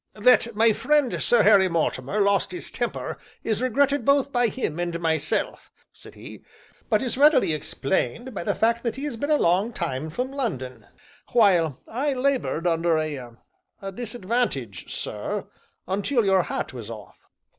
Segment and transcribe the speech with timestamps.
[0.15, 4.99] "That my friend, Sir Harry Mortimer, lost his temper, is regretted both by him and
[4.99, 6.43] myself," said he,
[6.89, 10.31] "but is readily explained by the fact that he has been a long time from
[10.31, 10.87] London,
[11.33, 13.29] while I labored under a
[13.79, 15.45] a disadvantage, sir
[15.87, 17.19] until your hat was off."